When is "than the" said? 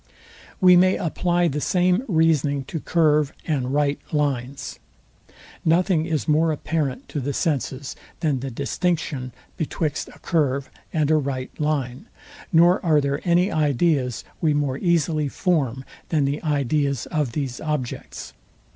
8.19-8.49, 16.09-16.41